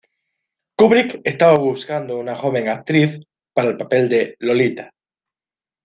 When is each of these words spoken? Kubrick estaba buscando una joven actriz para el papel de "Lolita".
Kubrick 0.79 1.21
estaba 1.25 1.59
buscando 1.59 2.17
una 2.17 2.35
joven 2.35 2.67
actriz 2.69 3.19
para 3.53 3.67
el 3.69 3.77
papel 3.77 4.09
de 4.09 4.35
"Lolita". 4.39 4.89